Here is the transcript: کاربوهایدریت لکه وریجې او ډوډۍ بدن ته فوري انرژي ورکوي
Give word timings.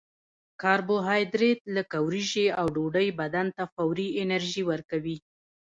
کاربوهایدریت 0.61 1.59
لکه 1.75 1.97
وریجې 2.07 2.47
او 2.59 2.65
ډوډۍ 2.75 3.07
بدن 3.19 3.47
ته 3.57 3.63
فوري 3.73 4.07
انرژي 4.21 4.63
ورکوي 4.71 5.17